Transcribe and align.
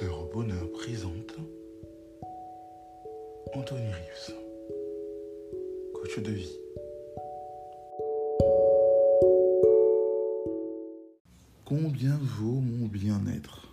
Au 0.00 0.30
bonheur 0.32 0.70
présente 0.70 1.34
Anthony 3.52 3.88
Rives, 3.88 4.34
coach 5.92 6.20
de 6.20 6.30
vie. 6.30 6.52
Combien 11.64 12.16
vaut 12.18 12.60
mon 12.60 12.86
bien-être? 12.86 13.68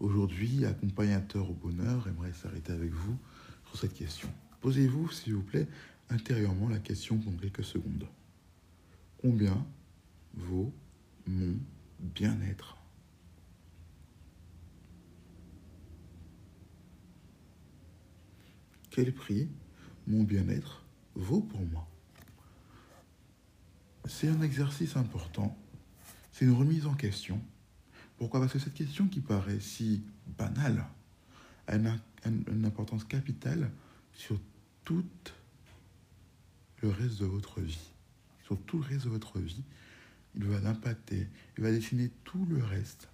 Aujourd'hui, 0.00 0.64
accompagnateur 0.64 1.50
au 1.50 1.54
bonheur 1.54 2.08
aimerait 2.08 2.32
s'arrêter 2.32 2.72
avec 2.72 2.90
vous 2.90 3.18
sur 3.66 3.78
cette 3.78 3.94
question. 3.94 4.30
Posez-vous, 4.62 5.10
s'il 5.10 5.34
vous 5.34 5.42
plaît, 5.42 5.68
intérieurement 6.08 6.70
la 6.70 6.78
question 6.78 7.18
pendant 7.18 7.36
quelques 7.36 7.64
secondes. 7.64 8.06
Combien 9.20 9.66
vaut 10.34 10.72
mon 11.26 11.56
bien-être? 11.98 12.81
Quel 18.92 19.14
prix 19.14 19.48
mon 20.06 20.22
bien-être 20.22 20.84
vaut 21.14 21.40
pour 21.40 21.62
moi 21.62 21.88
C'est 24.04 24.28
un 24.28 24.42
exercice 24.42 24.96
important, 24.96 25.56
c'est 26.30 26.44
une 26.44 26.52
remise 26.52 26.86
en 26.86 26.92
question. 26.92 27.40
Pourquoi? 28.18 28.40
Parce 28.40 28.52
que 28.52 28.58
cette 28.58 28.74
question 28.74 29.08
qui 29.08 29.20
paraît 29.20 29.60
si 29.60 30.04
banale 30.38 30.84
a 31.68 31.76
une, 31.76 32.66
importance 32.66 33.04
capitale 33.04 33.70
sur 34.12 34.38
tout 34.84 35.06
le 36.82 36.90
reste 36.90 37.18
de 37.18 37.26
votre 37.26 37.62
vie. 37.62 37.90
Sur 38.44 38.60
tout 38.60 38.76
le 38.76 38.84
reste 38.84 39.06
de 39.06 39.10
votre 39.10 39.38
vie, 39.38 39.64
il 40.34 40.44
va 40.44 40.60
l'impacter, 40.60 41.28
il 41.56 41.64
va 41.64 41.70
dessiner 41.70 42.10
tout 42.24 42.44
le 42.44 42.62
reste 42.62 43.08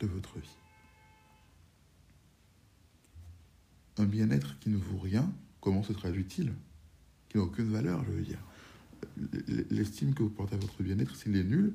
de 0.00 0.06
votre 0.06 0.38
vie. 0.38 0.61
Un 3.98 4.04
bien-être 4.04 4.58
qui 4.58 4.70
ne 4.70 4.76
vaut 4.76 4.98
rien, 4.98 5.30
comment 5.60 5.82
se 5.82 5.92
traduit-il? 5.92 6.52
Qui 7.28 7.38
n'a 7.38 7.44
aucune 7.44 7.70
valeur, 7.70 8.04
je 8.04 8.10
veux 8.12 8.22
dire. 8.22 8.40
L'estime 9.70 10.14
que 10.14 10.22
vous 10.22 10.30
portez 10.30 10.54
à 10.54 10.58
votre 10.58 10.82
bien-être, 10.82 11.16
s'il 11.16 11.36
est 11.36 11.44
nul, 11.44 11.74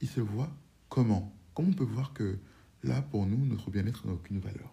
il 0.00 0.08
se 0.08 0.20
voit 0.20 0.52
comment? 0.88 1.34
Comment 1.54 1.70
on 1.70 1.72
peut 1.72 1.84
voir 1.84 2.12
que 2.12 2.38
là, 2.82 3.02
pour 3.02 3.26
nous, 3.26 3.44
notre 3.46 3.70
bien-être 3.70 4.06
n'a 4.06 4.12
aucune 4.12 4.38
valeur? 4.38 4.72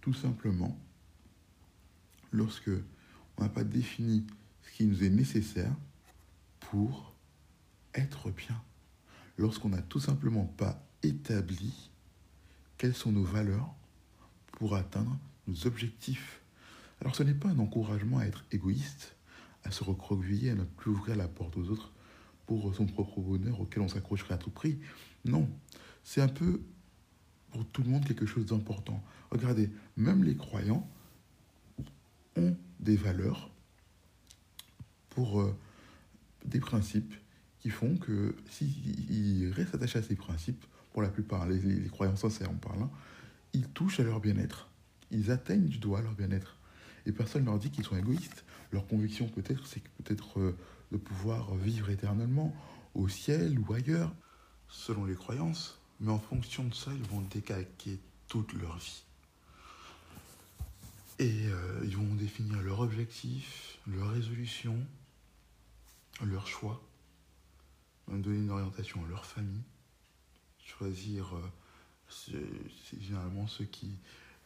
Tout 0.00 0.14
simplement, 0.14 0.78
lorsque 2.30 2.70
on 3.36 3.42
n'a 3.42 3.48
pas 3.48 3.64
défini 3.64 4.26
ce 4.62 4.72
qui 4.72 4.84
nous 4.84 5.02
est 5.02 5.10
nécessaire 5.10 5.74
pour 6.60 7.14
être 7.94 8.30
bien. 8.30 8.60
Lorsqu'on 9.38 9.70
n'a 9.70 9.82
tout 9.82 10.00
simplement 10.00 10.44
pas 10.44 10.86
établi 11.02 11.90
quelles 12.76 12.94
sont 12.94 13.12
nos 13.12 13.24
valeurs 13.24 13.74
pour 14.64 14.76
atteindre 14.76 15.14
nos 15.46 15.66
objectifs. 15.66 16.40
Alors 17.02 17.14
ce 17.14 17.22
n'est 17.22 17.34
pas 17.34 17.50
un 17.50 17.58
encouragement 17.58 18.20
à 18.20 18.24
être 18.24 18.46
égoïste, 18.50 19.14
à 19.62 19.70
se 19.70 19.84
recroqueviller, 19.84 20.52
à 20.52 20.54
ne 20.54 20.64
plus 20.64 20.90
ouvrir 20.90 21.16
la 21.16 21.28
porte 21.28 21.58
aux 21.58 21.68
autres 21.68 21.92
pour 22.46 22.74
son 22.74 22.86
propre 22.86 23.20
bonheur 23.20 23.60
auquel 23.60 23.82
on 23.82 23.88
s'accrocherait 23.88 24.32
à 24.32 24.38
tout 24.38 24.48
prix. 24.48 24.78
Non, 25.26 25.46
c'est 26.02 26.22
un 26.22 26.28
peu 26.28 26.62
pour 27.50 27.66
tout 27.66 27.82
le 27.82 27.90
monde 27.90 28.06
quelque 28.06 28.24
chose 28.24 28.46
d'important. 28.46 29.04
Regardez, 29.30 29.68
même 29.98 30.24
les 30.24 30.34
croyants 30.34 30.88
ont 32.34 32.56
des 32.80 32.96
valeurs 32.96 33.50
pour 35.10 35.42
euh, 35.42 35.54
des 36.46 36.60
principes 36.60 37.12
qui 37.58 37.68
font 37.68 37.98
que 37.98 38.34
s'ils 38.48 39.52
restent 39.54 39.74
attachés 39.74 39.98
à 39.98 40.02
ces 40.02 40.16
principes, 40.16 40.64
pour 40.94 41.02
la 41.02 41.10
plupart, 41.10 41.46
les, 41.46 41.58
les 41.58 41.90
croyants 41.90 42.16
sincères 42.16 42.50
en 42.50 42.54
parlant, 42.54 42.90
ils 43.54 43.68
touchent 43.68 44.00
à 44.00 44.02
leur 44.02 44.20
bien-être. 44.20 44.68
Ils 45.10 45.30
atteignent 45.30 45.68
du 45.68 45.78
doigt 45.78 46.02
leur 46.02 46.14
bien-être. 46.14 46.58
Et 47.06 47.12
personne 47.12 47.42
ne 47.42 47.46
leur 47.46 47.58
dit 47.58 47.70
qu'ils 47.70 47.84
sont 47.84 47.96
égoïstes. 47.96 48.44
Leur 48.72 48.86
conviction 48.86 49.28
peut-être, 49.28 49.66
c'est 49.66 49.82
peut-être 50.02 50.40
euh, 50.40 50.56
de 50.92 50.96
pouvoir 50.96 51.54
vivre 51.54 51.90
éternellement 51.90 52.54
au 52.94 53.08
ciel 53.08 53.58
ou 53.58 53.72
ailleurs, 53.72 54.12
selon 54.68 55.04
les 55.04 55.14
croyances. 55.14 55.78
Mais 56.00 56.10
en 56.10 56.18
fonction 56.18 56.64
de 56.64 56.74
ça, 56.74 56.90
ils 56.92 57.04
vont 57.04 57.20
décalquer 57.20 58.00
toute 58.28 58.52
leur 58.54 58.76
vie. 58.78 59.04
Et 61.20 61.46
euh, 61.46 61.80
ils 61.84 61.96
vont 61.96 62.14
définir 62.14 62.60
leur 62.62 62.80
objectif, 62.80 63.78
leur 63.86 64.10
résolution, 64.10 64.76
leur 66.24 66.48
choix, 66.48 66.82
donner 68.08 68.38
une 68.38 68.50
orientation 68.50 69.04
à 69.04 69.08
leur 69.08 69.24
famille, 69.24 69.62
choisir, 70.58 71.36
euh, 71.36 71.52
c'est 72.14 73.00
généralement 73.00 73.46
ceux 73.46 73.64
qui 73.64 73.90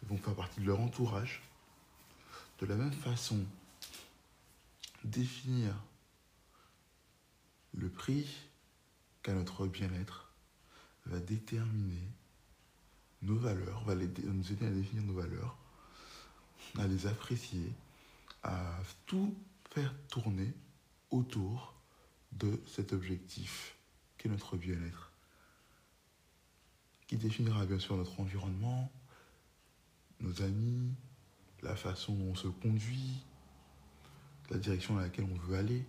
vont 0.02 0.16
faire 0.16 0.34
partie 0.34 0.60
de 0.60 0.66
leur 0.66 0.80
entourage. 0.80 1.42
De 2.60 2.66
la 2.66 2.74
même 2.74 2.92
façon, 2.92 3.44
définir 5.04 5.74
le 7.74 7.88
prix 7.88 8.26
qu'à 9.22 9.32
notre 9.32 9.66
bien-être 9.66 10.32
va 11.06 11.20
déterminer 11.20 12.08
nos 13.22 13.36
valeurs, 13.36 13.84
va 13.84 13.94
nous 13.94 14.52
aider 14.52 14.66
à 14.66 14.70
définir 14.70 15.04
nos 15.04 15.14
valeurs, 15.14 15.56
à 16.78 16.86
les 16.86 17.06
apprécier, 17.06 17.72
à 18.42 18.78
tout 19.06 19.34
faire 19.70 19.94
tourner 20.08 20.52
autour 21.10 21.74
de 22.32 22.60
cet 22.66 22.92
objectif 22.92 23.76
qu'est 24.16 24.28
notre 24.28 24.56
bien-être, 24.56 25.07
qui 27.08 27.16
définira 27.16 27.64
bien 27.64 27.78
sûr 27.78 27.96
notre 27.96 28.20
environnement, 28.20 28.92
nos 30.20 30.42
amis, 30.42 30.94
la 31.62 31.74
façon 31.74 32.14
dont 32.14 32.30
on 32.30 32.34
se 32.34 32.48
conduit, 32.48 33.24
la 34.50 34.58
direction 34.58 34.94
dans 34.94 35.00
laquelle 35.00 35.24
on 35.24 35.38
veut 35.46 35.56
aller, 35.56 35.84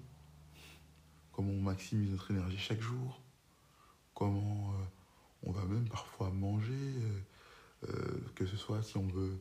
comment 1.34 1.52
on 1.52 1.62
maximise 1.62 2.10
notre 2.10 2.32
énergie 2.32 2.58
chaque 2.58 2.82
jour, 2.82 3.22
comment 4.14 4.74
euh, 4.74 4.86
on 5.44 5.52
va 5.52 5.66
même 5.66 5.88
parfois 5.90 6.30
manger, 6.32 6.72
euh, 6.74 7.20
euh, 7.90 8.22
que 8.36 8.46
ce 8.46 8.56
soit 8.56 8.82
si 8.82 8.98
on 8.98 9.08
veut 9.08 9.38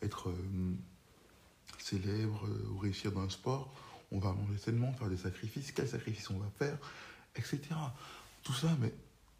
être 0.00 0.32
célèbre 1.78 2.48
ou 2.70 2.78
réussir 2.78 3.12
dans 3.12 3.20
un 3.20 3.28
sport, 3.28 3.74
on 4.10 4.18
va 4.18 4.32
manger 4.32 4.56
sainement, 4.56 4.92
faire 4.94 5.10
des 5.10 5.18
sacrifices, 5.18 5.70
quels 5.72 5.88
sacrifices 5.88 6.30
on 6.30 6.38
va 6.38 6.48
faire, 6.58 6.78
etc. 7.36 7.60
Tout 8.42 8.54
ça, 8.54 8.74
mais 8.80 8.94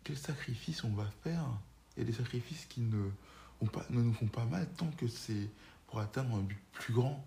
quels 0.05 0.19
sacrifices 0.19 0.85
on 0.85 0.91
va 0.91 1.07
faire 1.23 1.47
Des 2.05 2.13
sacrifices 2.13 2.67
qui 2.67 2.81
ne, 2.81 3.11
nous 3.91 4.13
font 4.15 4.27
pas 4.27 4.45
mal 4.47 4.67
tant 4.77 4.91
que 4.93 5.07
c'est 5.09 5.49
pour 5.87 6.01
atteindre 6.01 6.35
un 6.37 6.41
but 6.41 6.61
plus 6.73 6.95
grand 6.95 7.25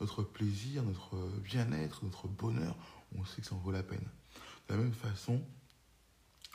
notre 0.00 0.22
plaisir, 0.22 0.82
notre 0.82 1.16
bien-être, 1.42 2.04
notre 2.04 2.28
bonheur, 2.28 2.76
on 3.16 3.24
sait 3.24 3.40
que 3.40 3.48
ça 3.48 3.54
en 3.54 3.58
vaut 3.58 3.72
la 3.72 3.82
peine. 3.82 4.06
De 4.68 4.74
la 4.74 4.80
même 4.80 4.92
façon, 4.92 5.42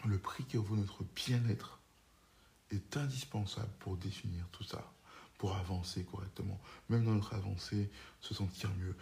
le 0.06 0.18
prix 0.18 0.46
que 0.46 0.58
vaut 0.58 0.76
notre 0.76 1.04
bien-être 1.16 1.80
est 2.72 2.98
indispensable 2.98 3.72
pour 3.80 3.98
définir 3.98 4.46
tout 4.52 4.64
ça, 4.64 4.92
pour 5.38 5.56
avancer 5.56 6.04
correctement. 6.04 6.60
Même 6.90 7.06
dans 7.06 7.14
notre 7.14 7.34
avancée, 7.34 7.90
se 8.20 8.34
sentir 8.34 8.70
mieux. 8.80 8.96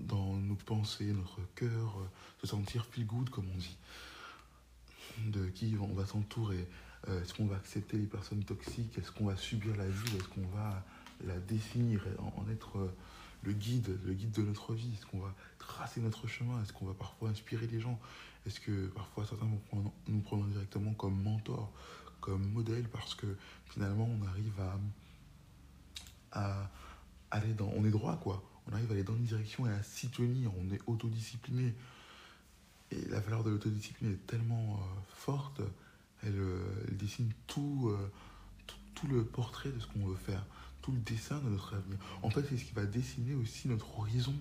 Dans 0.00 0.34
nos 0.34 0.54
pensées, 0.54 1.12
notre 1.12 1.40
cœur, 1.54 1.96
se 2.40 2.46
sentir 2.46 2.86
feel 2.86 3.06
good, 3.06 3.30
comme 3.30 3.48
on 3.54 3.58
dit. 3.58 3.76
De 5.26 5.48
qui 5.48 5.76
on 5.78 5.92
va 5.92 6.06
s'entourer. 6.06 6.66
Euh, 7.08 7.22
est-ce 7.22 7.34
qu'on 7.34 7.46
va 7.46 7.56
accepter 7.56 7.96
les 7.96 8.06
personnes 8.06 8.44
toxiques? 8.44 8.96
Est-ce 8.98 9.10
qu'on 9.10 9.26
va 9.26 9.36
subir 9.36 9.76
la 9.76 9.88
vie? 9.88 10.16
Est-ce 10.16 10.28
qu'on 10.28 10.46
va 10.54 10.84
la 11.26 11.38
définir, 11.38 12.04
en 12.18 12.48
être 12.50 12.78
euh, 12.78 12.94
le 13.42 13.52
guide, 13.52 13.98
le 14.04 14.14
guide 14.14 14.32
de 14.32 14.42
notre 14.42 14.74
vie? 14.74 14.92
Est-ce 14.94 15.06
qu'on 15.06 15.20
va 15.20 15.34
tracer 15.58 16.00
notre 16.00 16.26
chemin? 16.26 16.62
Est-ce 16.62 16.72
qu'on 16.72 16.86
va 16.86 16.94
parfois 16.94 17.30
inspirer 17.30 17.66
les 17.66 17.80
gens? 17.80 17.98
Est-ce 18.46 18.60
que 18.60 18.86
parfois 18.88 19.24
certains 19.26 19.46
vont 19.46 19.92
nous 20.08 20.20
prendre 20.20 20.44
directement 20.46 20.92
comme 20.94 21.20
mentor, 21.22 21.72
comme 22.20 22.44
modèle 22.50 22.88
parce 22.88 23.14
que 23.14 23.26
finalement 23.66 24.08
on 24.20 24.26
arrive 24.26 24.60
à, 26.32 26.40
à 26.40 26.70
aller 27.30 27.54
dans... 27.54 27.68
On 27.76 27.84
est 27.84 27.90
droit 27.90 28.16
quoi. 28.16 28.42
On 28.68 28.74
arrive 28.74 28.90
à 28.90 28.94
aller 28.94 29.04
dans 29.04 29.16
une 29.16 29.24
direction 29.24 29.66
et 29.66 29.70
à 29.70 29.82
s'y 29.82 30.08
tenir. 30.08 30.50
On 30.58 30.72
est 30.72 30.80
autodiscipliné. 30.86 31.74
Et 32.90 33.08
la 33.08 33.20
valeur 33.20 33.42
de 33.42 33.50
l'autodiscipline 33.50 34.12
est 34.12 34.26
tellement 34.26 34.74
euh, 34.74 35.00
forte, 35.14 35.62
elle, 36.22 36.38
euh, 36.38 36.60
dessine 36.92 37.32
tout, 37.46 37.94
tout, 38.66 38.76
tout 38.94 39.06
le 39.06 39.24
portrait 39.24 39.70
de 39.70 39.78
ce 39.78 39.86
qu'on 39.86 40.06
veut 40.06 40.16
faire 40.16 40.44
tout 40.82 40.92
le 40.92 40.98
dessin 40.98 41.38
de 41.38 41.48
notre 41.48 41.74
avenir. 41.74 41.96
En 42.22 42.28
fait, 42.28 42.44
c'est 42.48 42.58
ce 42.58 42.64
qui 42.64 42.74
va 42.74 42.84
dessiner 42.84 43.34
aussi 43.34 43.68
notre 43.68 43.98
horizon. 43.98 44.34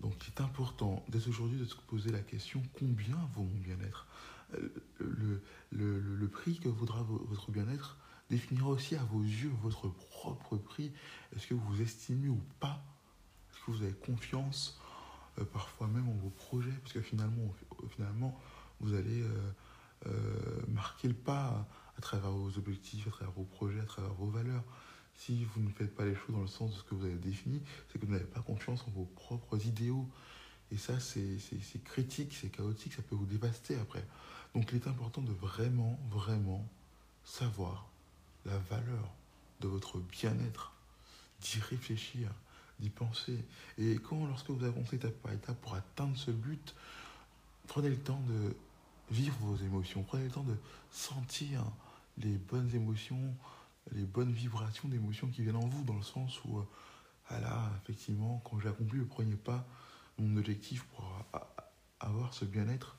Donc, 0.00 0.14
c'est 0.24 0.40
important 0.40 1.04
dès 1.08 1.26
aujourd'hui 1.28 1.58
de 1.58 1.64
se 1.64 1.74
poser 1.74 2.10
la 2.10 2.20
question 2.20 2.62
combien 2.78 3.16
vaut 3.34 3.42
mon 3.42 3.60
bien-être? 3.60 4.06
Euh, 4.54 5.42
le, 5.72 6.28
prix 6.28 6.58
que 6.58 6.68
vaudra 6.68 7.02
votre 7.02 7.50
bien-être 7.50 7.96
définira 8.30 8.68
aussi 8.68 8.96
à 8.96 9.02
vos 9.04 9.22
yeux 9.22 9.52
votre 9.62 9.88
propre 9.88 10.56
prix. 10.56 10.92
Est-ce 11.34 11.46
que 11.46 11.54
vous 11.54 11.66
vous 11.74 11.82
estimez 11.82 12.28
ou 12.28 12.40
pas? 12.60 12.82
Est-ce 13.50 13.64
que 13.64 13.70
vous 13.70 13.82
avez 13.82 13.92
confiance 13.92 14.80
euh, 15.38 15.44
parfois 15.44 15.86
même 15.86 16.08
en 16.08 16.14
vos 16.14 16.30
projets? 16.30 16.72
Parce 16.82 16.92
que 16.92 17.00
finalement, 17.00 17.54
finalement 17.90 18.38
vous 18.80 18.94
allez 18.94 19.22
euh, 19.22 19.50
pas 21.12 21.68
à 21.98 22.00
travers 22.00 22.30
vos 22.30 22.56
objectifs, 22.56 23.06
à 23.06 23.10
travers 23.10 23.32
vos 23.32 23.44
projets, 23.44 23.80
à 23.80 23.84
travers 23.84 24.14
vos 24.14 24.26
valeurs. 24.26 24.64
Si 25.16 25.44
vous 25.44 25.60
ne 25.60 25.68
faites 25.70 25.94
pas 25.94 26.04
les 26.04 26.14
choses 26.14 26.34
dans 26.34 26.40
le 26.40 26.48
sens 26.48 26.72
de 26.72 26.76
ce 26.76 26.82
que 26.84 26.94
vous 26.94 27.04
avez 27.04 27.14
défini, 27.14 27.62
c'est 27.88 28.00
que 28.00 28.06
vous 28.06 28.12
n'avez 28.12 28.24
pas 28.24 28.40
confiance 28.40 28.84
en 28.88 28.90
vos 28.90 29.04
propres 29.04 29.64
idéaux. 29.66 30.08
Et 30.72 30.76
ça, 30.76 30.98
c'est 30.98 31.38
critique, 31.84 32.36
c'est 32.40 32.48
chaotique, 32.48 32.94
ça 32.94 33.02
peut 33.02 33.14
vous 33.14 33.26
dévaster 33.26 33.76
après. 33.76 34.04
Donc 34.54 34.70
il 34.72 34.76
est 34.76 34.88
important 34.88 35.20
de 35.20 35.32
vraiment, 35.32 35.98
vraiment 36.10 36.66
savoir 37.24 37.86
la 38.44 38.58
valeur 38.58 39.14
de 39.60 39.68
votre 39.68 39.98
bien-être, 39.98 40.72
d'y 41.40 41.60
réfléchir, 41.60 42.28
d'y 42.80 42.90
penser. 42.90 43.44
Et 43.78 43.96
quand, 43.96 44.26
lorsque 44.26 44.50
vous 44.50 44.64
avancez 44.64 44.96
étape 44.96 45.14
par 45.22 45.32
étape 45.32 45.60
pour 45.60 45.74
atteindre 45.74 46.16
ce 46.16 46.30
but, 46.30 46.74
prenez 47.68 47.88
le 47.88 47.98
temps 47.98 48.20
de 48.28 48.56
vivre 49.10 49.36
vos 49.40 49.56
émotions, 49.56 50.02
prenez 50.02 50.24
le 50.24 50.30
temps 50.30 50.44
de 50.44 50.56
sentir 50.90 51.64
les 52.18 52.36
bonnes 52.36 52.74
émotions, 52.74 53.34
les 53.92 54.04
bonnes 54.04 54.32
vibrations 54.32 54.88
d'émotions 54.88 55.28
qui 55.28 55.42
viennent 55.42 55.56
en 55.56 55.66
vous, 55.66 55.84
dans 55.84 55.96
le 55.96 56.02
sens 56.02 56.42
où, 56.44 56.58
euh, 56.58 56.64
ah 57.30 57.70
effectivement, 57.82 58.42
quand 58.44 58.60
j'ai 58.60 58.68
accompli 58.68 58.98
le 58.98 59.06
premier 59.06 59.36
pas, 59.36 59.66
mon 60.18 60.36
objectif 60.36 60.84
pour 60.84 61.24
avoir 62.00 62.32
ce 62.34 62.44
bien-être 62.44 62.96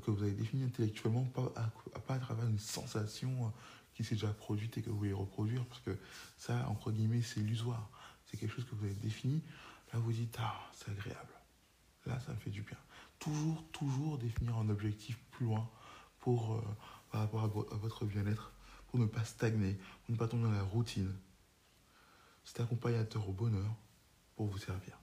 que 0.00 0.10
vous 0.10 0.22
avez 0.22 0.32
défini 0.32 0.64
intellectuellement, 0.64 1.24
pas 1.24 1.52
à, 1.56 2.00
pas 2.00 2.14
à 2.14 2.18
travers 2.18 2.46
une 2.46 2.58
sensation 2.58 3.52
qui 3.94 4.02
s'est 4.02 4.16
déjà 4.16 4.32
produite 4.32 4.76
et 4.76 4.82
que 4.82 4.90
vous 4.90 4.98
voulez 4.98 5.12
reproduire, 5.12 5.64
parce 5.66 5.80
que 5.80 5.96
ça, 6.36 6.68
entre 6.68 6.90
guillemets, 6.90 7.22
c'est 7.22 7.40
illusoire. 7.40 7.88
C'est 8.26 8.36
quelque 8.36 8.52
chose 8.52 8.64
que 8.64 8.74
vous 8.74 8.84
avez 8.84 8.94
défini. 8.94 9.40
Là, 9.92 10.00
vous 10.00 10.12
dites, 10.12 10.36
ah, 10.40 10.68
c'est 10.72 10.90
agréable. 10.90 11.32
Là, 12.06 12.18
ça 12.20 12.32
me 12.32 12.38
fait 12.38 12.50
du 12.50 12.62
bien. 12.62 12.76
Toujours, 13.24 13.64
toujours 13.72 14.18
définir 14.18 14.54
un 14.58 14.68
objectif 14.68 15.18
plus 15.30 15.46
loin 15.46 15.66
pour, 16.18 16.56
euh, 16.56 16.60
par 17.10 17.22
rapport 17.22 17.42
à, 17.72 17.76
votre 17.76 18.04
bien-être, 18.04 18.52
pour 18.88 19.00
ne 19.00 19.06
pas 19.06 19.24
stagner, 19.24 19.78
pour 20.04 20.12
ne 20.12 20.18
pas 20.18 20.28
tomber 20.28 20.44
dans 20.44 20.52
la 20.52 20.62
routine. 20.62 21.10
C'est 22.44 22.60
accompagnateur 22.60 23.26
au 23.26 23.32
bonheur 23.32 23.74
pour 24.36 24.46
vous 24.46 24.58
servir. 24.58 24.98